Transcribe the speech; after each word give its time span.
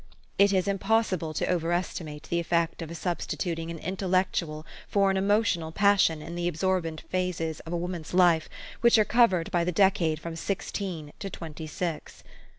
It 0.39 0.51
is 0.51 0.67
impossible 0.67 1.31
to 1.35 1.45
over 1.45 1.71
estimate 1.71 2.23
the 2.23 2.39
effect 2.39 2.81
of 2.81 2.89
substi 2.89 3.37
tuting 3.37 3.69
an 3.69 3.77
intellectual 3.77 4.65
for 4.87 5.11
an, 5.11 5.15
emotional 5.17 5.71
pagsion 5.71 6.23
in 6.23 6.33
the 6.33 6.47
absorbent 6.47 7.01
phases 7.09 7.59
of 7.59 7.73
a 7.73 7.77
woman's 7.77 8.11
life 8.11 8.49
which 8.79 8.97
are 8.97 9.05
cov 9.05 9.29
ered 9.29 9.51
by 9.51 9.63
the 9.63 9.71
decade 9.71 10.19
from 10.19 10.35
sixteen 10.35 11.13
to 11.19 11.29
twenty 11.29 11.67
six. 11.67 12.23